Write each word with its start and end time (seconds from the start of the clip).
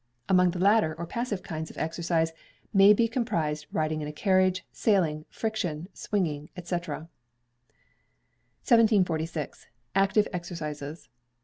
Among 0.27 0.49
the 0.49 0.57
latter, 0.57 0.95
or 0.97 1.05
passive 1.05 1.43
kinds 1.43 1.69
of 1.69 1.77
exercise 1.77 2.33
may 2.73 2.91
be 2.91 3.07
comprised 3.07 3.67
riding 3.71 4.01
in 4.01 4.07
a 4.07 4.11
carriage, 4.11 4.65
sailing, 4.71 5.25
friction, 5.29 5.89
swinging 5.93 6.49
&c. 6.55 6.73
1746. 6.73 9.67
Active 9.93 10.27
Exercises. 10.33 11.07